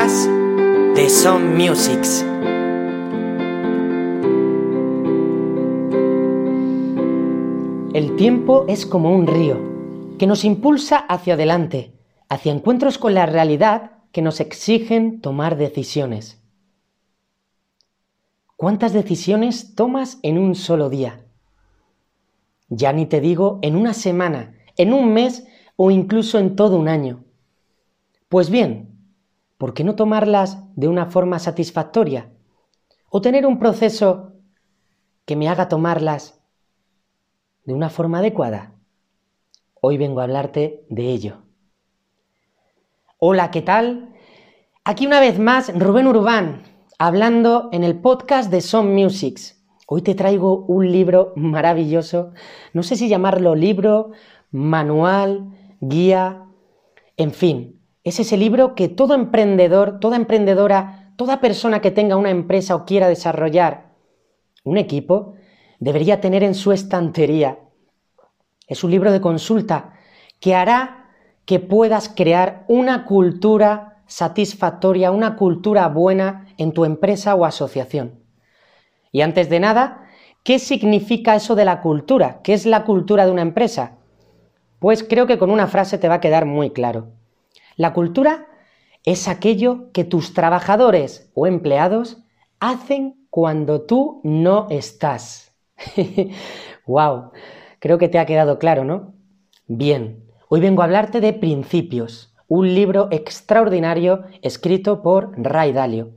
de 0.00 1.10
Some 1.10 1.58
Musics. 1.58 2.24
El 7.92 8.16
tiempo 8.16 8.64
es 8.66 8.86
como 8.86 9.14
un 9.14 9.26
río 9.26 9.58
que 10.18 10.26
nos 10.26 10.46
impulsa 10.46 10.96
hacia 10.96 11.34
adelante, 11.34 11.92
hacia 12.30 12.50
encuentros 12.50 12.96
con 12.96 13.12
la 13.12 13.26
realidad 13.26 13.98
que 14.10 14.22
nos 14.22 14.40
exigen 14.40 15.20
tomar 15.20 15.58
decisiones. 15.58 16.40
¿Cuántas 18.56 18.94
decisiones 18.94 19.74
tomas 19.74 20.18
en 20.22 20.38
un 20.38 20.54
solo 20.54 20.88
día? 20.88 21.26
Ya 22.70 22.94
ni 22.94 23.04
te 23.04 23.20
digo 23.20 23.58
en 23.60 23.76
una 23.76 23.92
semana, 23.92 24.54
en 24.78 24.94
un 24.94 25.12
mes 25.12 25.46
o 25.76 25.90
incluso 25.90 26.38
en 26.38 26.56
todo 26.56 26.78
un 26.78 26.88
año. 26.88 27.22
Pues 28.30 28.48
bien, 28.48 28.89
¿por 29.60 29.74
qué 29.74 29.84
no 29.84 29.94
tomarlas 29.94 30.56
de 30.74 30.88
una 30.88 31.04
forma 31.04 31.38
satisfactoria? 31.38 32.30
¿O 33.10 33.20
tener 33.20 33.44
un 33.44 33.58
proceso 33.58 34.32
que 35.26 35.36
me 35.36 35.50
haga 35.50 35.68
tomarlas 35.68 36.40
de 37.66 37.74
una 37.74 37.90
forma 37.90 38.20
adecuada? 38.20 38.72
Hoy 39.82 39.98
vengo 39.98 40.20
a 40.20 40.24
hablarte 40.24 40.86
de 40.88 41.10
ello. 41.10 41.42
Hola, 43.18 43.50
¿qué 43.50 43.60
tal? 43.60 44.14
Aquí 44.82 45.06
una 45.06 45.20
vez 45.20 45.38
más 45.38 45.78
Rubén 45.78 46.06
Urbán, 46.06 46.62
hablando 46.98 47.68
en 47.70 47.84
el 47.84 48.00
podcast 48.00 48.50
de 48.50 48.62
Some 48.62 48.94
Musics. 48.94 49.62
Hoy 49.86 50.00
te 50.00 50.14
traigo 50.14 50.64
un 50.68 50.90
libro 50.90 51.34
maravilloso, 51.36 52.32
no 52.72 52.82
sé 52.82 52.96
si 52.96 53.10
llamarlo 53.10 53.54
libro, 53.54 54.12
manual, 54.52 55.50
guía, 55.80 56.46
en 57.18 57.32
fin, 57.32 57.79
es 58.04 58.20
ese 58.20 58.36
libro 58.36 58.74
que 58.74 58.88
todo 58.88 59.14
emprendedor, 59.14 60.00
toda 60.00 60.16
emprendedora, 60.16 61.12
toda 61.16 61.40
persona 61.40 61.80
que 61.80 61.90
tenga 61.90 62.16
una 62.16 62.30
empresa 62.30 62.74
o 62.74 62.84
quiera 62.84 63.08
desarrollar 63.08 63.90
un 64.64 64.78
equipo, 64.78 65.34
debería 65.78 66.20
tener 66.20 66.42
en 66.42 66.54
su 66.54 66.72
estantería. 66.72 67.58
Es 68.66 68.84
un 68.84 68.90
libro 68.90 69.12
de 69.12 69.20
consulta 69.20 69.94
que 70.38 70.54
hará 70.54 71.10
que 71.44 71.58
puedas 71.58 72.08
crear 72.08 72.64
una 72.68 73.04
cultura 73.04 74.02
satisfactoria, 74.06 75.10
una 75.10 75.36
cultura 75.36 75.88
buena 75.88 76.46
en 76.58 76.72
tu 76.72 76.84
empresa 76.84 77.34
o 77.34 77.44
asociación. 77.44 78.20
Y 79.12 79.22
antes 79.22 79.48
de 79.50 79.60
nada, 79.60 80.04
¿qué 80.44 80.58
significa 80.58 81.34
eso 81.34 81.54
de 81.54 81.64
la 81.64 81.80
cultura? 81.80 82.40
¿Qué 82.42 82.54
es 82.54 82.66
la 82.66 82.84
cultura 82.84 83.26
de 83.26 83.32
una 83.32 83.42
empresa? 83.42 83.98
Pues 84.78 85.02
creo 85.02 85.26
que 85.26 85.38
con 85.38 85.50
una 85.50 85.66
frase 85.66 85.98
te 85.98 86.08
va 86.08 86.14
a 86.16 86.20
quedar 86.20 86.46
muy 86.46 86.70
claro. 86.70 87.08
La 87.76 87.92
cultura 87.92 88.46
es 89.04 89.28
aquello 89.28 89.90
que 89.92 90.04
tus 90.04 90.34
trabajadores 90.34 91.30
o 91.34 91.46
empleados 91.46 92.18
hacen 92.58 93.26
cuando 93.30 93.82
tú 93.82 94.20
no 94.24 94.66
estás. 94.70 95.54
¡Wow! 96.86 97.30
Creo 97.78 97.98
que 97.98 98.08
te 98.08 98.18
ha 98.18 98.26
quedado 98.26 98.58
claro, 98.58 98.84
¿no? 98.84 99.14
Bien, 99.66 100.24
hoy 100.48 100.60
vengo 100.60 100.82
a 100.82 100.84
hablarte 100.84 101.20
de 101.20 101.32
Principios, 101.32 102.34
un 102.48 102.74
libro 102.74 103.08
extraordinario 103.10 104.24
escrito 104.42 105.02
por 105.02 105.32
Ray 105.36 105.72
Dalio. 105.72 106.10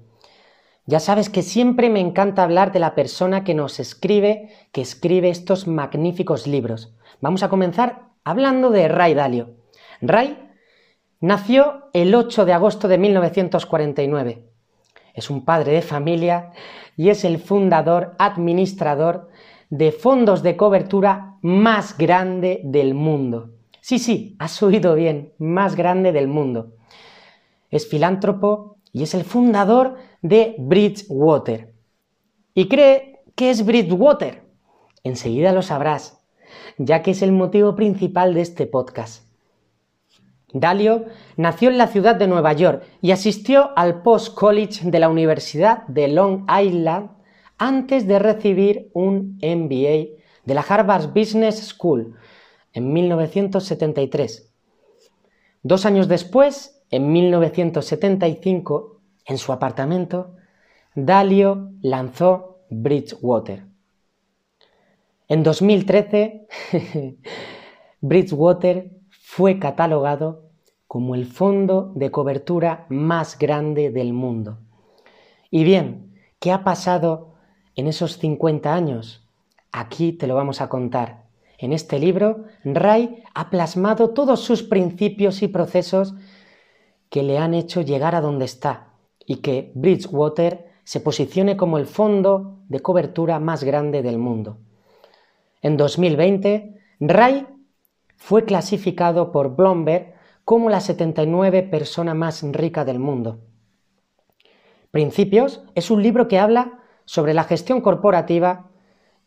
Ya 0.85 0.99
sabes 0.99 1.29
que 1.29 1.43
siempre 1.43 1.89
me 1.89 2.01
encanta 2.01 2.43
hablar 2.43 2.73
de 2.73 2.79
la 2.79 2.93
persona 2.93 3.45
que 3.45 3.53
nos 3.53 3.79
escribe, 3.79 4.49
que 4.73 4.81
escribe 4.81 5.29
estos 5.29 5.67
magníficos 5.67 6.45
libros. 6.45 6.93
Vamos 7.21 7.43
a 7.43 7.49
comenzar 7.49 8.09
hablando 8.25 8.69
de 8.69 8.89
Ray 8.89 9.13
Dalio. 9.13 9.51
Ray 10.01 10.42
nació 11.23 11.85
el 11.93 12.13
8 12.13 12.43
de 12.43 12.51
agosto 12.51 12.89
de 12.89 12.97
1949. 12.97 14.43
Es 15.13 15.29
un 15.29 15.45
padre 15.45 15.71
de 15.71 15.81
familia 15.81 16.51
y 16.97 17.07
es 17.07 17.23
el 17.23 17.37
fundador, 17.37 18.13
administrador 18.19 19.29
de 19.69 19.93
fondos 19.93 20.43
de 20.43 20.57
cobertura 20.57 21.37
más 21.41 21.97
grande 21.97 22.59
del 22.65 22.93
mundo. 22.93 23.51
Sí, 23.79 23.99
sí, 23.99 24.35
has 24.37 24.61
oído 24.61 24.95
bien, 24.95 25.31
más 25.37 25.77
grande 25.77 26.11
del 26.11 26.27
mundo. 26.27 26.73
Es 27.71 27.87
filántropo 27.87 28.75
y 28.91 29.03
es 29.03 29.13
el 29.13 29.23
fundador 29.23 29.95
de 30.21 30.57
Bridgewater. 30.59 31.73
¿Y 32.53 32.67
cree 32.67 33.21
que 33.35 33.49
es 33.49 33.65
Bridgewater? 33.65 34.43
Enseguida 35.05 35.53
lo 35.53 35.61
sabrás, 35.61 36.21
ya 36.77 37.01
que 37.01 37.11
es 37.11 37.21
el 37.21 37.31
motivo 37.31 37.77
principal 37.77 38.33
de 38.33 38.41
este 38.41 38.67
podcast. 38.67 39.32
Dalio 40.53 41.05
nació 41.35 41.69
en 41.69 41.79
la 41.79 41.87
ciudad 41.87 42.15
de 42.15 42.27
Nueva 42.27 42.53
York 42.53 42.83
y 43.01 43.11
asistió 43.11 43.71
al 43.75 44.03
Post 44.03 44.35
College 44.35 44.89
de 44.89 44.99
la 44.99 45.09
Universidad 45.09 45.85
de 45.87 46.07
Long 46.07 46.45
Island 46.49 47.09
antes 47.57 48.07
de 48.07 48.19
recibir 48.19 48.91
un 48.93 49.39
MBA 49.41 50.19
de 50.45 50.53
la 50.53 50.61
Harvard 50.61 51.11
Business 51.13 51.67
School 51.67 52.15
en 52.71 52.93
1973. 52.93 54.53
Dos 55.63 55.85
años 55.85 56.07
después, 56.07 56.83
en 56.91 57.11
1975, 57.11 59.01
en 59.25 59.37
su 59.37 59.53
apartamento, 59.53 60.35
Dalio 60.93 61.71
lanzó 61.81 62.59
Bridgewater. 62.69 63.65
En 65.27 65.41
2013, 65.41 66.47
Bridgewater 68.01 68.91
fue 69.09 69.57
catalogado 69.57 70.42
como 70.93 71.15
el 71.15 71.25
fondo 71.25 71.91
de 71.95 72.11
cobertura 72.11 72.85
más 72.87 73.39
grande 73.39 73.89
del 73.89 74.13
mundo. 74.13 74.59
Y 75.49 75.63
bien, 75.63 76.13
¿qué 76.37 76.51
ha 76.51 76.63
pasado 76.63 77.33
en 77.73 77.87
esos 77.87 78.19
50 78.19 78.71
años? 78.71 79.27
Aquí 79.71 80.13
te 80.13 80.27
lo 80.27 80.35
vamos 80.35 80.61
a 80.61 80.69
contar. 80.69 81.23
En 81.57 81.73
este 81.73 81.97
libro, 81.97 82.43
Ray 82.63 83.23
ha 83.33 83.49
plasmado 83.49 84.11
todos 84.11 84.41
sus 84.41 84.61
principios 84.61 85.41
y 85.41 85.47
procesos 85.47 86.13
que 87.09 87.23
le 87.23 87.39
han 87.39 87.55
hecho 87.55 87.81
llegar 87.81 88.13
a 88.13 88.21
donde 88.21 88.45
está 88.45 88.89
y 89.25 89.37
que 89.37 89.71
Bridgewater 89.73 90.73
se 90.83 90.99
posicione 90.99 91.57
como 91.57 91.79
el 91.79 91.87
fondo 91.87 92.59
de 92.69 92.81
cobertura 92.81 93.39
más 93.39 93.63
grande 93.63 94.03
del 94.03 94.19
mundo. 94.19 94.59
En 95.63 95.75
2020, 95.75 96.79
Ray 96.99 97.47
fue 98.15 98.45
clasificado 98.45 99.31
por 99.31 99.55
Bloomberg 99.55 100.12
como 100.45 100.69
la 100.69 100.81
79 100.81 101.63
persona 101.63 102.13
más 102.13 102.43
rica 102.43 102.85
del 102.85 102.99
mundo. 102.99 103.39
Principios 104.91 105.63
es 105.75 105.89
un 105.89 106.03
libro 106.03 106.27
que 106.27 106.39
habla 106.39 106.79
sobre 107.05 107.33
la 107.33 107.43
gestión 107.43 107.81
corporativa 107.81 108.69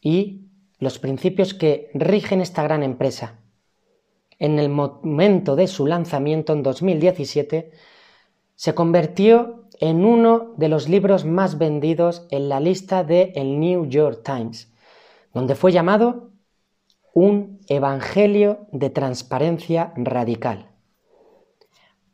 y 0.01 0.47
los 0.79 0.99
principios 0.99 1.55
que 1.55 1.91
rigen 1.95 2.41
esta 2.41 2.63
gran 2.63 2.83
empresa. 2.83 3.41
En 4.39 4.59
el 4.59 4.69
momento 4.69 5.57
de 5.57 5.67
su 5.67 5.87
lanzamiento 5.87 6.53
en 6.53 6.63
2017, 6.63 7.71
se 8.55 8.75
convirtió 8.75 9.65
en 9.81 10.05
uno 10.05 10.55
de 10.57 10.69
los 10.69 10.89
libros 10.89 11.25
más 11.25 11.59
vendidos 11.59 12.27
en 12.31 12.49
la 12.49 12.61
lista 12.61 13.05
de 13.05 13.33
el 13.35 13.59
New 13.59 13.87
York 13.87 14.23
Times, 14.23 14.73
donde 15.33 15.55
fue 15.55 15.73
llamado 15.73 16.31
un 17.13 17.61
Evangelio 17.69 18.67
de 18.73 18.91
Transparencia 18.91 19.93
Radical. 19.97 20.76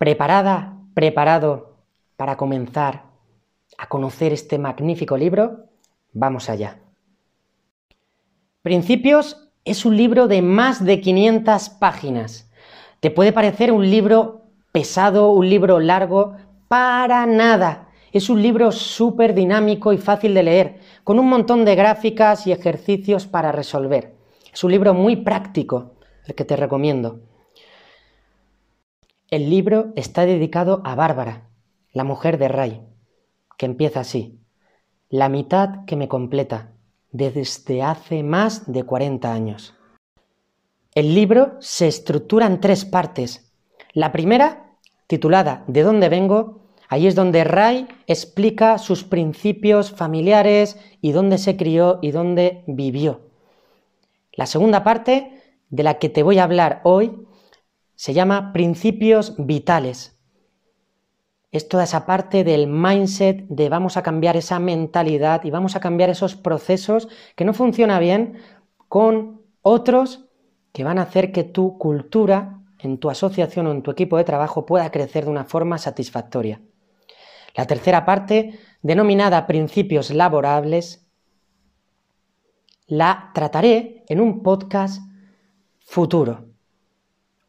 ¿Preparada, 0.02 0.78
preparado 0.94 1.76
para 2.16 2.36
comenzar 2.36 3.04
a 3.78 3.88
conocer 3.88 4.32
este 4.32 4.58
magnífico 4.58 5.16
libro, 5.16 5.66
vamos 6.12 6.50
allá. 6.50 6.80
Principios 8.62 9.48
es 9.64 9.84
un 9.84 9.96
libro 9.96 10.26
de 10.26 10.42
más 10.42 10.84
de 10.84 11.00
500 11.00 11.68
páginas. 11.78 12.50
Te 12.98 13.12
puede 13.12 13.32
parecer 13.32 13.70
un 13.70 13.88
libro 13.88 14.42
pesado, 14.72 15.30
un 15.30 15.48
libro 15.48 15.78
largo, 15.78 16.34
para 16.66 17.24
nada. 17.24 17.86
Es 18.10 18.28
un 18.28 18.42
libro 18.42 18.72
súper 18.72 19.34
dinámico 19.34 19.92
y 19.92 19.98
fácil 19.98 20.34
de 20.34 20.42
leer, 20.42 20.80
con 21.04 21.20
un 21.20 21.28
montón 21.28 21.64
de 21.64 21.76
gráficas 21.76 22.44
y 22.48 22.50
ejercicios 22.50 23.28
para 23.28 23.52
resolver. 23.52 24.16
Es 24.52 24.64
un 24.64 24.72
libro 24.72 24.94
muy 24.94 25.14
práctico, 25.14 25.92
el 26.26 26.34
que 26.34 26.44
te 26.44 26.56
recomiendo. 26.56 27.20
El 29.32 29.48
libro 29.48 29.94
está 29.96 30.26
dedicado 30.26 30.82
a 30.84 30.94
Bárbara, 30.94 31.48
la 31.90 32.04
mujer 32.04 32.36
de 32.36 32.48
Ray 32.48 32.82
que 33.56 33.64
empieza 33.64 34.00
así. 34.00 34.38
La 35.08 35.30
mitad 35.30 35.86
que 35.86 35.96
me 35.96 36.06
completa, 36.06 36.72
desde 37.12 37.82
hace 37.82 38.22
más 38.24 38.70
de 38.70 38.84
40 38.84 39.32
años. 39.32 39.74
El 40.94 41.14
libro 41.14 41.56
se 41.60 41.88
estructura 41.88 42.44
en 42.46 42.60
tres 42.60 42.84
partes. 42.84 43.50
La 43.94 44.12
primera, 44.12 44.76
titulada 45.06 45.64
¿De 45.66 45.82
dónde 45.82 46.10
vengo?, 46.10 46.60
ahí 46.90 47.06
es 47.06 47.14
donde 47.14 47.42
Ray 47.44 47.88
explica 48.06 48.76
sus 48.76 49.02
principios 49.02 49.92
familiares 49.92 50.78
y 51.00 51.12
dónde 51.12 51.38
se 51.38 51.56
crió 51.56 52.00
y 52.02 52.10
dónde 52.10 52.64
vivió. 52.66 53.30
La 54.34 54.44
segunda 54.44 54.84
parte, 54.84 55.40
de 55.70 55.82
la 55.84 55.94
que 55.94 56.10
te 56.10 56.22
voy 56.22 56.38
a 56.38 56.44
hablar 56.44 56.82
hoy, 56.84 57.16
se 58.02 58.14
llama 58.14 58.52
Principios 58.52 59.36
Vitales. 59.38 60.18
es 61.52 61.68
toda 61.68 61.84
esa 61.84 62.04
parte 62.04 62.42
del 62.42 62.66
mindset 62.66 63.46
de 63.46 63.68
vamos 63.68 63.96
a 63.96 64.02
cambiar 64.02 64.36
esa 64.36 64.58
mentalidad 64.58 65.44
y 65.44 65.50
vamos 65.52 65.76
a 65.76 65.80
cambiar 65.80 66.10
esos 66.10 66.34
procesos 66.34 67.06
que 67.36 67.44
no 67.44 67.54
funciona 67.54 68.00
bien 68.00 68.38
con 68.88 69.42
otros 69.60 70.24
que 70.72 70.82
van 70.82 70.98
a 70.98 71.02
hacer 71.02 71.30
que 71.30 71.44
tu 71.44 71.78
cultura 71.78 72.64
en 72.80 72.98
tu 72.98 73.08
asociación 73.08 73.68
o 73.68 73.70
en 73.70 73.82
tu 73.82 73.92
equipo 73.92 74.16
de 74.16 74.24
trabajo 74.24 74.66
pueda 74.66 74.90
crecer 74.90 75.26
de 75.26 75.30
una 75.30 75.44
forma 75.44 75.78
satisfactoria. 75.78 76.60
La 77.54 77.68
tercera 77.68 78.04
parte, 78.04 78.58
denominada 78.82 79.46
principios 79.46 80.10
laborables, 80.10 81.06
la 82.88 83.30
trataré 83.32 84.02
en 84.08 84.20
un 84.20 84.42
podcast 84.42 85.02
futuro. 85.78 86.51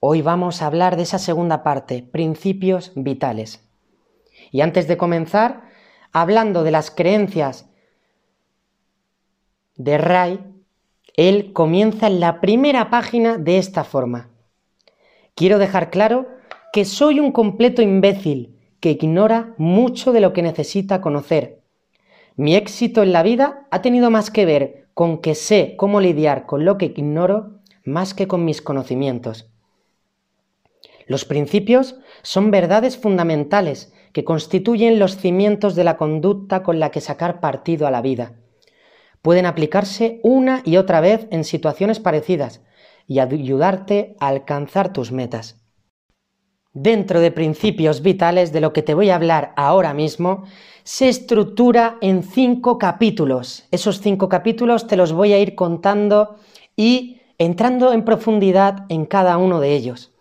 Hoy 0.05 0.21
vamos 0.21 0.61
a 0.61 0.65
hablar 0.65 0.97
de 0.97 1.03
esa 1.03 1.17
segunda 1.17 1.63
parte, 1.63 2.03
principios 2.03 2.91
vitales. 2.93 3.65
Y 4.51 4.59
antes 4.59 4.85
de 4.89 4.97
comenzar, 4.97 5.69
hablando 6.11 6.65
de 6.65 6.71
las 6.71 6.91
creencias 6.91 7.69
de 9.77 9.97
Ray, 9.97 10.41
él 11.15 11.53
comienza 11.53 12.07
en 12.07 12.19
la 12.19 12.41
primera 12.41 12.89
página 12.89 13.37
de 13.37 13.57
esta 13.57 13.85
forma. 13.85 14.27
Quiero 15.35 15.57
dejar 15.57 15.89
claro 15.89 16.27
que 16.73 16.83
soy 16.83 17.21
un 17.21 17.31
completo 17.31 17.81
imbécil 17.81 18.59
que 18.81 18.91
ignora 18.91 19.53
mucho 19.57 20.11
de 20.11 20.19
lo 20.19 20.33
que 20.33 20.41
necesita 20.41 20.99
conocer. 20.99 21.61
Mi 22.35 22.57
éxito 22.57 23.03
en 23.03 23.13
la 23.13 23.23
vida 23.23 23.67
ha 23.71 23.81
tenido 23.81 24.11
más 24.11 24.31
que 24.31 24.45
ver 24.45 24.89
con 24.93 25.19
que 25.19 25.33
sé 25.33 25.75
cómo 25.77 26.01
lidiar 26.01 26.45
con 26.45 26.65
lo 26.65 26.77
que 26.77 26.87
ignoro 26.87 27.61
más 27.85 28.13
que 28.13 28.27
con 28.27 28.43
mis 28.43 28.61
conocimientos. 28.61 29.52
Los 31.07 31.25
principios 31.25 31.95
son 32.21 32.51
verdades 32.51 32.97
fundamentales 32.97 33.93
que 34.13 34.23
constituyen 34.23 34.99
los 34.99 35.17
cimientos 35.17 35.75
de 35.75 35.83
la 35.83 35.97
conducta 35.97 36.63
con 36.63 36.79
la 36.79 36.91
que 36.91 37.01
sacar 37.01 37.39
partido 37.39 37.87
a 37.87 37.91
la 37.91 38.01
vida. 38.01 38.33
Pueden 39.21 39.45
aplicarse 39.45 40.19
una 40.23 40.61
y 40.65 40.77
otra 40.77 41.01
vez 41.01 41.27
en 41.31 41.43
situaciones 41.43 41.99
parecidas 41.99 42.61
y 43.07 43.19
ayudarte 43.19 44.15
a 44.19 44.27
alcanzar 44.27 44.93
tus 44.93 45.11
metas. 45.11 45.59
Dentro 46.73 47.19
de 47.19 47.31
principios 47.31 48.01
vitales 48.01 48.51
de 48.51 48.61
lo 48.61 48.73
que 48.73 48.81
te 48.81 48.95
voy 48.95 49.11
a 49.11 49.15
hablar 49.15 49.53
ahora 49.55 49.93
mismo, 49.93 50.45
se 50.83 51.07
estructura 51.07 51.97
en 52.01 52.23
cinco 52.23 52.77
capítulos. 52.77 53.65
Esos 53.71 54.01
cinco 54.01 54.27
capítulos 54.27 54.87
te 54.87 54.97
los 54.97 55.13
voy 55.13 55.33
a 55.33 55.39
ir 55.39 55.55
contando 55.55 56.37
y 56.75 57.21
entrando 57.37 57.93
en 57.93 58.03
profundidad 58.03 58.85
en 58.89 59.05
cada 59.05 59.37
uno 59.37 59.59
de 59.59 59.75
ellos. 59.75 60.12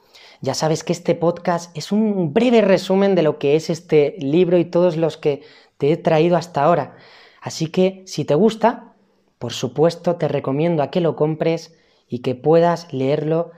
Ya 0.43 0.55
sabes 0.55 0.83
que 0.83 0.93
este 0.93 1.15
podcast 1.15 1.75
es 1.77 1.93
un 1.93 2.35
breve 2.35 2.63
resumen 2.63 3.15
de 3.15 3.23
lo 3.23 3.39
que 3.39 3.55
es 3.55 3.71
este 3.71 4.17
libro 4.19 4.59
y 4.59 4.65
todos 4.65 4.97
los 4.97 5.17
que 5.17 5.43
te 5.79 5.93
he 5.93 5.97
traído 5.97 6.37
hasta 6.37 6.65
ahora. 6.65 6.97
Así 7.41 7.69
que 7.69 8.03
si 8.07 8.25
te 8.25 8.35
gusta, 8.35 8.95
por 9.39 9.53
supuesto 9.53 10.17
te 10.17 10.27
recomiendo 10.27 10.83
a 10.83 10.91
que 10.91 11.01
lo 11.01 11.15
compres 11.15 11.79
y 12.09 12.23
que 12.23 12.35
puedas 12.35 12.93
leerlo 12.93 13.53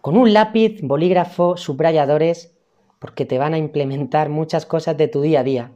con 0.00 0.16
un 0.16 0.32
lápiz, 0.32 0.80
bolígrafo, 0.80 1.58
subrayadores, 1.58 2.56
porque 2.98 3.26
te 3.26 3.36
van 3.36 3.52
a 3.52 3.58
implementar 3.58 4.30
muchas 4.30 4.64
cosas 4.64 4.96
de 4.96 5.08
tu 5.08 5.20
día 5.20 5.40
a 5.40 5.44
día. 5.44 5.72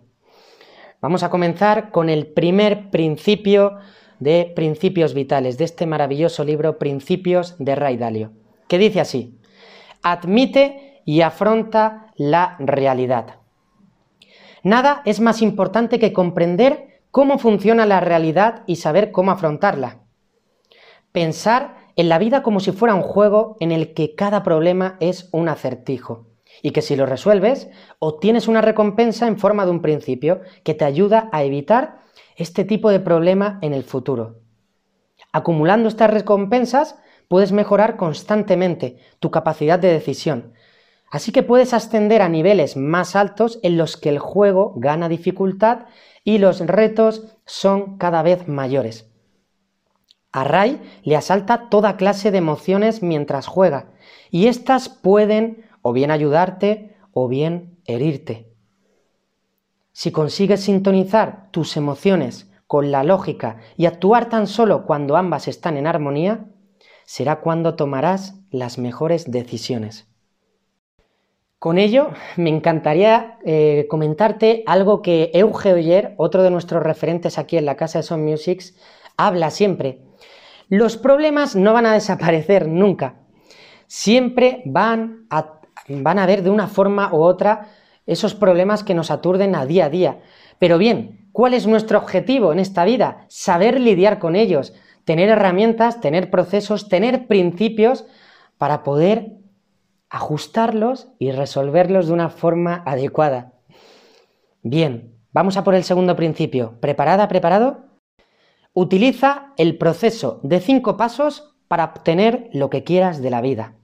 Vamos 1.02 1.22
a 1.22 1.28
comenzar 1.28 1.90
con 1.90 2.08
el 2.08 2.26
primer 2.26 2.88
principio 2.88 3.76
de 4.20 4.50
principios 4.56 5.12
vitales, 5.12 5.58
de 5.58 5.64
este 5.64 5.84
maravilloso 5.84 6.44
libro 6.44 6.78
Principios 6.78 7.56
de 7.58 7.74
Ray 7.74 7.98
Dalio, 7.98 8.32
que 8.68 8.78
dice 8.78 9.00
así, 9.00 9.39
admite 10.02 11.02
y 11.04 11.22
afronta 11.22 12.12
la 12.16 12.56
realidad. 12.58 13.36
Nada 14.62 15.02
es 15.04 15.20
más 15.20 15.42
importante 15.42 15.98
que 15.98 16.12
comprender 16.12 17.02
cómo 17.10 17.38
funciona 17.38 17.86
la 17.86 18.00
realidad 18.00 18.62
y 18.66 18.76
saber 18.76 19.10
cómo 19.10 19.30
afrontarla. 19.30 20.00
Pensar 21.12 21.76
en 21.96 22.08
la 22.08 22.18
vida 22.18 22.42
como 22.42 22.60
si 22.60 22.72
fuera 22.72 22.94
un 22.94 23.02
juego 23.02 23.56
en 23.60 23.72
el 23.72 23.94
que 23.94 24.14
cada 24.14 24.42
problema 24.42 24.96
es 25.00 25.28
un 25.32 25.48
acertijo 25.48 26.26
y 26.62 26.70
que 26.70 26.82
si 26.82 26.96
lo 26.96 27.06
resuelves 27.06 27.68
obtienes 27.98 28.48
una 28.48 28.60
recompensa 28.60 29.26
en 29.26 29.38
forma 29.38 29.64
de 29.64 29.70
un 29.70 29.82
principio 29.82 30.40
que 30.62 30.74
te 30.74 30.84
ayuda 30.84 31.28
a 31.32 31.42
evitar 31.42 32.00
este 32.36 32.64
tipo 32.64 32.90
de 32.90 33.00
problema 33.00 33.58
en 33.62 33.74
el 33.74 33.82
futuro. 33.82 34.40
Acumulando 35.32 35.88
estas 35.88 36.10
recompensas 36.10 36.98
puedes 37.30 37.52
mejorar 37.52 37.96
constantemente 37.96 38.98
tu 39.20 39.30
capacidad 39.30 39.78
de 39.78 39.92
decisión, 39.92 40.52
así 41.12 41.30
que 41.30 41.44
puedes 41.44 41.72
ascender 41.72 42.22
a 42.22 42.28
niveles 42.28 42.76
más 42.76 43.14
altos 43.14 43.60
en 43.62 43.76
los 43.76 43.96
que 43.96 44.08
el 44.08 44.18
juego 44.18 44.72
gana 44.74 45.08
dificultad 45.08 45.86
y 46.24 46.38
los 46.38 46.58
retos 46.58 47.38
son 47.46 47.98
cada 47.98 48.24
vez 48.24 48.48
mayores. 48.48 49.12
A 50.32 50.42
Ray 50.42 50.82
le 51.04 51.14
asalta 51.14 51.68
toda 51.70 51.96
clase 51.96 52.32
de 52.32 52.38
emociones 52.38 53.00
mientras 53.00 53.46
juega, 53.46 53.92
y 54.32 54.48
éstas 54.48 54.88
pueden 54.88 55.64
o 55.82 55.92
bien 55.92 56.10
ayudarte 56.10 56.96
o 57.12 57.28
bien 57.28 57.78
herirte. 57.86 58.52
Si 59.92 60.10
consigues 60.10 60.62
sintonizar 60.62 61.48
tus 61.52 61.76
emociones 61.76 62.50
con 62.66 62.90
la 62.90 63.04
lógica 63.04 63.58
y 63.76 63.86
actuar 63.86 64.28
tan 64.28 64.48
solo 64.48 64.84
cuando 64.84 65.16
ambas 65.16 65.46
están 65.46 65.76
en 65.76 65.86
armonía, 65.86 66.48
será 67.10 67.40
cuando 67.40 67.74
tomarás 67.74 68.36
las 68.52 68.78
mejores 68.78 69.32
decisiones. 69.32 70.06
Con 71.58 71.76
ello, 71.76 72.10
me 72.36 72.50
encantaría 72.50 73.36
eh, 73.44 73.88
comentarte 73.90 74.62
algo 74.64 75.02
que 75.02 75.32
Euge 75.34 75.72
Oyer, 75.72 76.14
otro 76.18 76.44
de 76.44 76.52
nuestros 76.52 76.84
referentes 76.84 77.36
aquí 77.36 77.56
en 77.56 77.64
la 77.66 77.74
casa 77.74 77.98
de 77.98 78.04
Son 78.04 78.24
Musics, 78.24 78.76
habla 79.16 79.50
siempre, 79.50 80.02
los 80.68 80.96
problemas 80.96 81.56
no 81.56 81.72
van 81.72 81.86
a 81.86 81.94
desaparecer 81.94 82.68
nunca. 82.68 83.16
Siempre 83.88 84.62
van 84.64 85.26
a, 85.30 85.58
van 85.88 86.20
a 86.20 86.22
haber 86.22 86.44
de 86.44 86.50
una 86.50 86.68
forma 86.68 87.12
u 87.12 87.22
otra 87.22 87.70
esos 88.06 88.36
problemas 88.36 88.84
que 88.84 88.94
nos 88.94 89.10
aturden 89.10 89.56
a 89.56 89.66
día 89.66 89.86
a 89.86 89.90
día. 89.90 90.20
Pero 90.60 90.78
bien, 90.78 91.28
¿cuál 91.32 91.54
es 91.54 91.66
nuestro 91.66 91.98
objetivo 91.98 92.52
en 92.52 92.60
esta 92.60 92.84
vida? 92.84 93.24
Saber 93.26 93.80
lidiar 93.80 94.20
con 94.20 94.36
ellos, 94.36 94.74
tener 95.10 95.28
herramientas, 95.28 96.00
tener 96.00 96.30
procesos, 96.30 96.88
tener 96.88 97.26
principios 97.26 98.06
para 98.58 98.84
poder 98.84 99.32
ajustarlos 100.08 101.08
y 101.18 101.32
resolverlos 101.32 102.06
de 102.06 102.12
una 102.12 102.30
forma 102.30 102.84
adecuada. 102.86 103.54
Bien, 104.62 105.16
vamos 105.32 105.56
a 105.56 105.64
por 105.64 105.74
el 105.74 105.82
segundo 105.82 106.14
principio. 106.14 106.78
¿Preparada, 106.78 107.26
preparado? 107.26 107.86
Utiliza 108.72 109.52
el 109.56 109.78
proceso 109.78 110.38
de 110.44 110.60
cinco 110.60 110.96
pasos 110.96 111.56
para 111.66 111.86
obtener 111.86 112.48
lo 112.52 112.70
que 112.70 112.84
quieras 112.84 113.20
de 113.20 113.30
la 113.30 113.40
vida. 113.40 113.74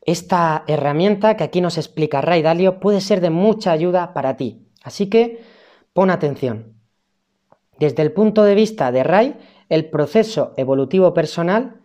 Esta 0.00 0.64
herramienta 0.68 1.36
que 1.36 1.44
aquí 1.44 1.60
nos 1.60 1.76
explica 1.76 2.22
Ray 2.22 2.40
Dalio 2.40 2.80
puede 2.80 3.02
ser 3.02 3.20
de 3.20 3.28
mucha 3.28 3.72
ayuda 3.72 4.14
para 4.14 4.38
ti, 4.38 4.66
así 4.82 5.10
que 5.10 5.44
pon 5.92 6.08
atención. 6.08 6.79
Desde 7.80 8.02
el 8.02 8.12
punto 8.12 8.44
de 8.44 8.54
vista 8.54 8.92
de 8.92 9.02
Ray, 9.02 9.38
el 9.70 9.88
proceso 9.88 10.52
evolutivo 10.58 11.14
personal 11.14 11.80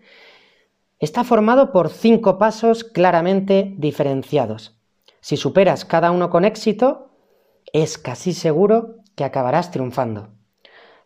está 1.00 1.24
formado 1.24 1.72
por 1.72 1.90
cinco 1.90 2.38
pasos 2.38 2.84
claramente 2.84 3.74
diferenciados. 3.78 4.78
Si 5.22 5.38
superas 5.38 5.86
cada 5.86 6.12
uno 6.12 6.30
con 6.30 6.44
éxito, 6.44 7.12
es 7.72 7.98
casi 7.98 8.34
seguro 8.34 8.98
que 9.16 9.24
acabarás 9.24 9.72
triunfando. 9.72 10.34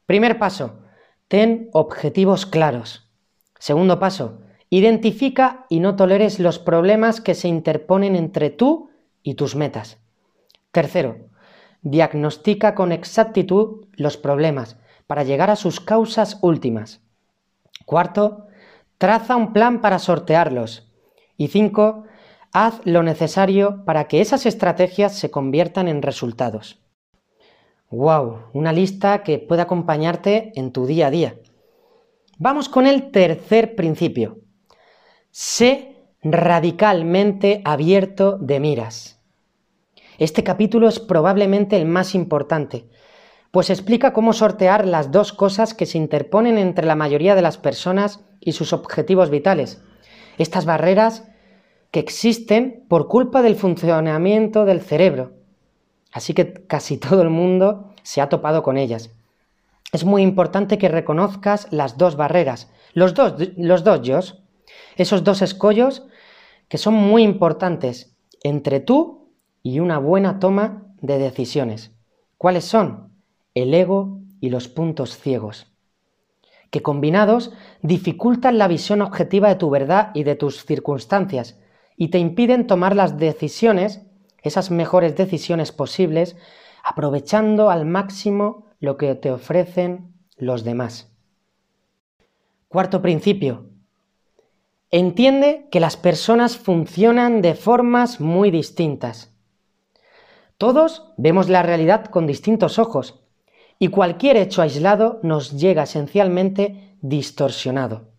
Primer 0.07 0.39
paso, 0.39 0.79
ten 1.27 1.69
objetivos 1.71 2.47
claros. 2.47 3.11
Segundo 3.59 3.99
paso, 3.99 4.39
identifica 4.71 5.67
y 5.69 5.81
no 5.81 5.95
toleres 5.95 6.39
los 6.39 6.57
problemas 6.57 7.21
que 7.21 7.35
se 7.35 7.47
interponen 7.47 8.15
entre 8.15 8.49
tú 8.49 8.89
y 9.21 9.35
tus 9.35 9.55
metas. 9.55 9.99
Tercero, 10.71 11.28
diagnostica 11.81 12.75
con 12.75 12.91
exactitud 12.91 13.85
los 13.93 14.17
problemas 14.17 14.77
para 15.07 15.23
llegar 15.23 15.49
a 15.49 15.55
sus 15.55 15.79
causas 15.79 16.37
últimas. 16.41 17.01
Cuarto, 17.85 18.47
traza 18.97 19.35
un 19.35 19.53
plan 19.53 19.81
para 19.81 19.99
sortearlos. 19.99 20.91
Y 21.37 21.47
cinco, 21.47 22.03
haz 22.51 22.81
lo 22.85 23.01
necesario 23.01 23.83
para 23.85 24.07
que 24.07 24.21
esas 24.21 24.45
estrategias 24.45 25.15
se 25.15 25.31
conviertan 25.31 25.87
en 25.87 26.01
resultados. 26.01 26.79
¡Wow! 27.89 28.49
Una 28.53 28.71
lista 28.71 29.23
que 29.23 29.39
puede 29.39 29.63
acompañarte 29.63 30.51
en 30.55 30.71
tu 30.71 30.85
día 30.85 31.07
a 31.07 31.11
día. 31.11 31.35
Vamos 32.37 32.69
con 32.69 32.85
el 32.85 33.11
tercer 33.11 33.75
principio. 33.75 34.37
Sé 35.31 35.95
radicalmente 36.21 37.61
abierto 37.65 38.37
de 38.37 38.59
miras. 38.59 39.18
Este 40.19 40.43
capítulo 40.43 40.89
es 40.89 40.99
probablemente 40.99 41.77
el 41.77 41.85
más 41.85 42.13
importante, 42.13 42.85
pues 43.51 43.69
explica 43.69 44.11
cómo 44.11 44.33
sortear 44.33 44.85
las 44.85 45.11
dos 45.11 45.31
cosas 45.31 45.73
que 45.73 45.85
se 45.85 45.97
interponen 45.97 46.57
entre 46.57 46.85
la 46.85 46.95
mayoría 46.95 47.35
de 47.35 47.41
las 47.41 47.57
personas 47.57 48.19
y 48.41 48.51
sus 48.51 48.73
objetivos 48.73 49.29
vitales. 49.29 49.81
Estas 50.37 50.65
barreras 50.65 51.23
que 51.91 52.01
existen 52.01 52.85
por 52.89 53.07
culpa 53.07 53.41
del 53.41 53.55
funcionamiento 53.55 54.65
del 54.65 54.81
cerebro. 54.81 55.31
Así 56.11 56.33
que 56.33 56.65
casi 56.67 56.97
todo 56.97 57.21
el 57.21 57.29
mundo 57.29 57.93
se 58.03 58.19
ha 58.19 58.27
topado 58.27 58.61
con 58.61 58.77
ellas. 58.77 59.11
Es 59.93 60.03
muy 60.03 60.21
importante 60.21 60.77
que 60.77 60.89
reconozcas 60.89 61.71
las 61.71 61.97
dos 61.97 62.17
barreras, 62.17 62.69
los 62.93 63.13
dos, 63.13 63.35
los 63.55 63.85
dos 63.85 64.35
esos 64.97 65.23
dos 65.23 65.41
escollos 65.41 66.03
que 66.67 66.77
son 66.77 66.93
muy 66.93 67.23
importantes 67.23 68.13
entre 68.43 68.81
tú 68.81 69.18
y 69.63 69.79
una 69.79 69.97
buena 69.97 70.39
toma 70.39 70.93
de 71.01 71.17
decisiones. 71.17 71.91
¿Cuáles 72.37 72.65
son? 72.65 73.13
El 73.53 73.73
ego 73.73 74.19
y 74.39 74.49
los 74.49 74.67
puntos 74.67 75.17
ciegos, 75.17 75.67
que 76.71 76.81
combinados 76.81 77.51
dificultan 77.81 78.57
la 78.57 78.67
visión 78.67 79.01
objetiva 79.01 79.49
de 79.49 79.55
tu 79.55 79.69
verdad 79.69 80.11
y 80.13 80.23
de 80.23 80.35
tus 80.35 80.65
circunstancias 80.65 81.59
y 81.97 82.09
te 82.09 82.19
impiden 82.19 82.67
tomar 82.67 82.95
las 82.95 83.17
decisiones, 83.17 84.01
esas 84.41 84.71
mejores 84.71 85.17
decisiones 85.17 85.71
posibles, 85.73 86.37
aprovechando 86.83 87.69
al 87.69 87.85
máximo 87.85 88.65
lo 88.79 88.95
que 88.95 89.15
te 89.15 89.31
ofrecen 89.31 90.13
los 90.37 90.63
demás. 90.63 91.11
Cuarto 92.69 93.01
principio. 93.01 93.65
Entiende 94.91 95.67
que 95.71 95.79
las 95.79 95.97
personas 95.97 96.57
funcionan 96.57 97.41
de 97.41 97.55
formas 97.55 98.21
muy 98.21 98.49
distintas. 98.49 99.35
Todos 100.59 101.13
vemos 101.15 101.47
la 101.47 101.63
realidad 101.63 102.07
con 102.07 102.27
distintos 102.27 102.79
ojos 102.79 103.23
y 103.79 103.87
cualquier 103.87 104.35
hecho 104.35 104.61
aislado 104.61 105.21
nos 105.23 105.57
llega 105.57 105.83
esencialmente 105.83 106.97
distorsionado. 107.01 108.11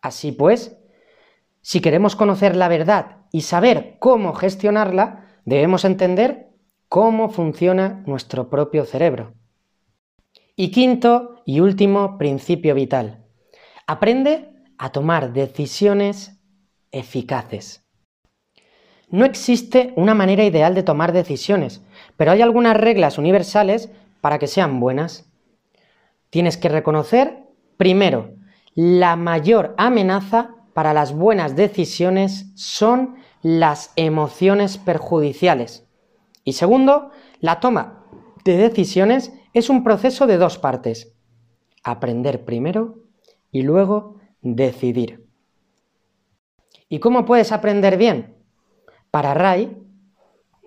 Así 0.00 0.30
pues, 0.30 0.78
si 1.62 1.80
queremos 1.80 2.14
conocer 2.14 2.54
la 2.54 2.68
verdad 2.68 3.16
y 3.32 3.40
saber 3.40 3.96
cómo 3.98 4.32
gestionarla, 4.32 5.40
debemos 5.44 5.84
entender 5.84 6.50
cómo 6.88 7.30
funciona 7.30 8.04
nuestro 8.06 8.48
propio 8.48 8.84
cerebro. 8.84 9.34
Y 10.54 10.70
quinto 10.70 11.42
y 11.44 11.58
último 11.58 12.16
principio 12.16 12.76
vital. 12.76 13.24
Aprende 13.88 14.54
a 14.78 14.92
tomar 14.92 15.32
decisiones 15.32 16.40
eficaces. 16.92 17.85
No 19.08 19.24
existe 19.24 19.92
una 19.96 20.14
manera 20.14 20.44
ideal 20.44 20.74
de 20.74 20.82
tomar 20.82 21.12
decisiones, 21.12 21.82
pero 22.16 22.32
hay 22.32 22.42
algunas 22.42 22.76
reglas 22.76 23.18
universales 23.18 23.90
para 24.20 24.38
que 24.38 24.48
sean 24.48 24.80
buenas. 24.80 25.30
Tienes 26.30 26.56
que 26.56 26.68
reconocer, 26.68 27.44
primero, 27.76 28.34
la 28.74 29.16
mayor 29.16 29.74
amenaza 29.78 30.56
para 30.74 30.92
las 30.92 31.14
buenas 31.14 31.56
decisiones 31.56 32.46
son 32.54 33.16
las 33.42 33.92
emociones 33.96 34.76
perjudiciales. 34.76 35.86
Y 36.44 36.54
segundo, 36.54 37.10
la 37.40 37.60
toma 37.60 38.04
de 38.44 38.56
decisiones 38.56 39.32
es 39.52 39.70
un 39.70 39.84
proceso 39.84 40.26
de 40.26 40.36
dos 40.36 40.58
partes. 40.58 41.14
Aprender 41.82 42.44
primero 42.44 42.98
y 43.50 43.62
luego 43.62 44.16
decidir. 44.42 45.26
¿Y 46.88 46.98
cómo 46.98 47.24
puedes 47.24 47.52
aprender 47.52 47.96
bien? 47.96 48.35
Para 49.16 49.32
Ray, 49.32 49.74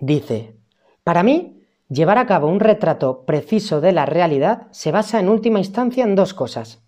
dice, 0.00 0.56
para 1.04 1.22
mí, 1.22 1.62
llevar 1.88 2.18
a 2.18 2.26
cabo 2.26 2.48
un 2.48 2.58
retrato 2.58 3.24
preciso 3.24 3.80
de 3.80 3.92
la 3.92 4.06
realidad 4.06 4.66
se 4.72 4.90
basa 4.90 5.20
en 5.20 5.28
última 5.28 5.60
instancia 5.60 6.02
en 6.02 6.16
dos 6.16 6.34
cosas. 6.34 6.82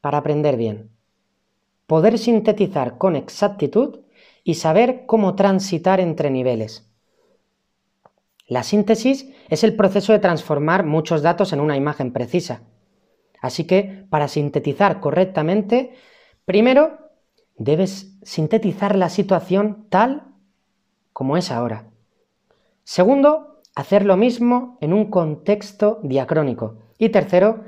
Para 0.00 0.18
aprender 0.18 0.56
bien, 0.56 0.92
poder 1.88 2.18
sintetizar 2.18 2.98
con 2.98 3.16
exactitud 3.16 4.02
y 4.44 4.54
saber 4.54 5.06
cómo 5.06 5.34
transitar 5.34 5.98
entre 5.98 6.30
niveles. 6.30 6.88
La 8.46 8.62
síntesis 8.62 9.28
es 9.48 9.64
el 9.64 9.74
proceso 9.74 10.12
de 10.12 10.20
transformar 10.20 10.84
muchos 10.84 11.20
datos 11.20 11.52
en 11.52 11.58
una 11.58 11.76
imagen 11.76 12.12
precisa. 12.12 12.62
Así 13.40 13.64
que, 13.64 14.06
para 14.08 14.28
sintetizar 14.28 15.00
correctamente, 15.00 15.94
primero 16.44 17.10
debes 17.56 18.16
sintetizar 18.22 18.94
la 18.94 19.08
situación 19.08 19.88
tal 19.90 20.29
como 21.20 21.36
es 21.36 21.50
ahora. 21.50 21.84
Segundo, 22.82 23.60
hacer 23.74 24.06
lo 24.06 24.16
mismo 24.16 24.78
en 24.80 24.94
un 24.94 25.10
contexto 25.10 26.00
diacrónico. 26.02 26.78
Y 26.96 27.10
tercero, 27.10 27.64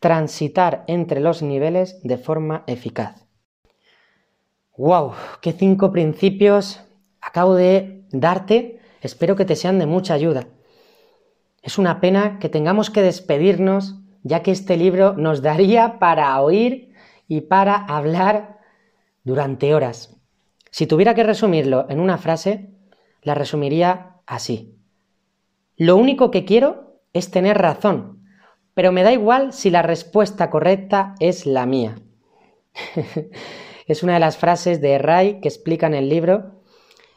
transitar 0.00 0.82
entre 0.88 1.20
los 1.20 1.40
niveles 1.40 2.02
de 2.02 2.18
forma 2.18 2.64
eficaz. 2.66 3.24
¡Wow! 4.76 5.12
¡Qué 5.40 5.52
cinco 5.52 5.92
principios 5.92 6.82
acabo 7.20 7.54
de 7.54 8.04
darte! 8.10 8.80
Espero 9.02 9.36
que 9.36 9.44
te 9.44 9.54
sean 9.54 9.78
de 9.78 9.86
mucha 9.86 10.14
ayuda. 10.14 10.48
Es 11.62 11.78
una 11.78 12.00
pena 12.00 12.40
que 12.40 12.48
tengamos 12.48 12.90
que 12.90 13.02
despedirnos, 13.02 14.00
ya 14.24 14.42
que 14.42 14.50
este 14.50 14.76
libro 14.76 15.12
nos 15.12 15.42
daría 15.42 16.00
para 16.00 16.40
oír 16.40 16.92
y 17.28 17.42
para 17.42 17.76
hablar 17.76 18.58
durante 19.22 19.76
horas. 19.76 20.20
Si 20.72 20.88
tuviera 20.88 21.14
que 21.14 21.22
resumirlo 21.22 21.86
en 21.88 22.00
una 22.00 22.18
frase, 22.18 22.75
la 23.26 23.34
resumiría 23.34 24.20
así. 24.24 24.78
Lo 25.76 25.96
único 25.96 26.30
que 26.30 26.44
quiero 26.44 27.00
es 27.12 27.32
tener 27.32 27.58
razón, 27.58 28.22
pero 28.72 28.92
me 28.92 29.02
da 29.02 29.12
igual 29.12 29.52
si 29.52 29.68
la 29.68 29.82
respuesta 29.82 30.48
correcta 30.48 31.16
es 31.18 31.44
la 31.44 31.66
mía. 31.66 31.96
es 33.88 34.04
una 34.04 34.14
de 34.14 34.20
las 34.20 34.36
frases 34.36 34.80
de 34.80 34.98
Ray 34.98 35.40
que 35.40 35.48
explica 35.48 35.88
en 35.88 35.94
el 35.94 36.08
libro 36.08 36.62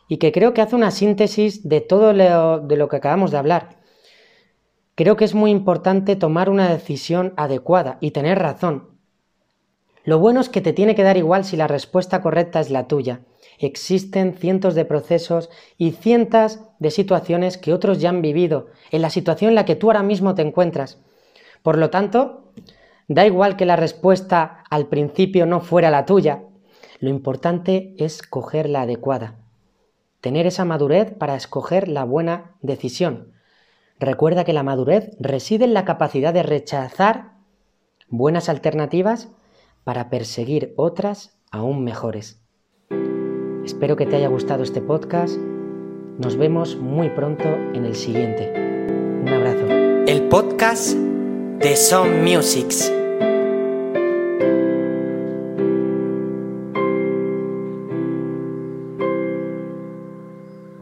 y 0.08 0.18
que 0.18 0.32
creo 0.32 0.56
que 0.56 0.62
hace 0.62 0.76
una 0.76 0.90
síntesis 0.90 1.70
de 1.70 1.80
todo 1.80 2.12
lo, 2.12 2.60
de 2.62 2.76
lo 2.76 2.90
que 2.90 2.96
acabamos 2.96 3.30
de 3.30 3.38
hablar. 3.38 3.78
Creo 4.96 5.16
que 5.16 5.26
es 5.26 5.36
muy 5.36 5.52
importante 5.52 6.16
tomar 6.16 6.50
una 6.50 6.70
decisión 6.70 7.36
adecuada 7.38 8.00
y 8.02 8.12
tener 8.12 8.40
razón. 8.40 8.99
Lo 10.10 10.18
bueno 10.18 10.42
es 10.42 10.50
que 10.50 10.62
te 10.62 10.74
tiene 10.74 10.96
que 10.96 11.04
dar 11.04 11.18
igual 11.18 11.46
si 11.46 11.56
la 11.56 11.68
respuesta 11.68 12.24
correcta 12.24 12.60
es 12.60 12.72
la 12.72 12.88
tuya 12.88 13.22
existen 13.60 14.34
cientos 14.34 14.74
de 14.74 14.84
procesos 14.84 15.52
y 15.78 15.92
cientos 15.92 16.62
de 16.80 16.90
situaciones 16.90 17.60
que 17.60 17.74
otros 17.74 18.02
ya 18.02 18.10
han 18.10 18.24
vivido 18.24 18.70
en 18.90 19.04
la 19.04 19.12
situación 19.12 19.50
en 19.50 19.56
la 19.56 19.66
que 19.66 19.76
tú 19.76 19.86
ahora 19.86 20.02
mismo 20.02 20.34
te 20.34 20.42
encuentras. 20.42 20.98
Por 21.62 21.78
lo 21.78 21.92
tanto, 21.92 22.52
da 23.08 23.28
igual 23.28 23.56
que 23.56 23.68
la 23.68 23.76
respuesta 23.76 24.64
al 24.72 24.88
principio 24.88 25.46
no 25.46 25.62
fuera 25.62 25.92
la 25.92 26.08
tuya, 26.08 26.42
lo 27.00 27.12
importante 27.12 27.94
es 28.00 28.24
coger 28.24 28.68
la 28.68 28.82
adecuada, 28.82 29.36
tener 30.22 30.48
esa 30.48 30.66
madurez 30.66 31.14
para 31.14 31.36
escoger 31.36 31.88
la 31.88 32.04
buena 32.04 32.56
decisión. 32.64 33.34
Recuerda 34.00 34.44
que 34.44 34.54
la 34.54 34.64
madurez 34.64 35.12
reside 35.20 35.66
en 35.66 35.76
la 35.76 35.86
capacidad 35.86 36.34
de 36.34 36.42
rechazar 36.42 37.34
buenas 38.08 38.50
alternativas 38.50 39.30
para 39.90 40.12
perseguir 40.12 40.76
otras 40.76 41.36
aún 41.50 41.84
mejores. 41.84 42.44
Espero 43.66 43.96
que 43.96 44.06
te 44.06 44.18
haya 44.18 44.28
gustado 44.28 44.62
este 44.62 44.82
podcast. 44.82 45.36
Nos 46.20 46.38
vemos 46.38 46.76
muy 46.76 47.10
pronto 47.10 47.46
en 47.74 47.86
el 47.86 47.96
siguiente. 47.96 48.54
Un 49.24 49.30
abrazo. 49.30 49.66
El 50.06 50.30
podcast 50.30 50.94
de 50.94 51.76
Some 51.76 52.22
Musics. 52.22 52.99